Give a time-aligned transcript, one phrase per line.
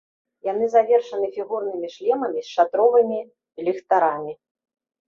[0.51, 3.19] Яны завершаны фігурнымі шлемамі з шатровымі
[3.71, 4.33] ліхтарамі.